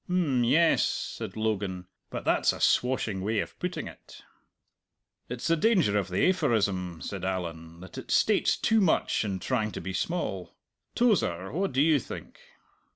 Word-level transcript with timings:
"M'yes," 0.09 0.81
said 0.83 1.37
Logan; 1.37 1.85
"but 2.09 2.25
that's 2.25 2.51
a 2.53 2.59
swashing 2.59 3.21
way 3.21 3.37
of 3.39 3.59
putting 3.59 3.87
it." 3.87 4.23
"It's 5.29 5.45
the 5.45 5.55
danger 5.55 5.95
of 5.95 6.09
the 6.09 6.27
aphorism," 6.27 7.03
said 7.03 7.23
Allan, 7.23 7.81
"that 7.81 7.99
it 7.99 8.09
states 8.09 8.57
too 8.57 8.81
much 8.81 9.23
in 9.23 9.37
trying 9.37 9.71
to 9.73 9.79
be 9.79 9.93
small. 9.93 10.55
Tozer, 10.95 11.51
what 11.51 11.71
do 11.73 11.81
you 11.83 11.99
think?" 11.99 12.39